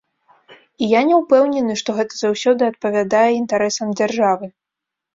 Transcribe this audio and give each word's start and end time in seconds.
І 0.85 0.87
я 0.93 1.01
не 1.09 1.15
ўпэўнены, 1.21 1.77
што 1.83 1.97
гэта 1.99 2.13
заўсёды 2.23 2.61
адпавядае 2.73 3.25
інтарэсам 3.41 3.97
дзяржавы. 4.01 4.55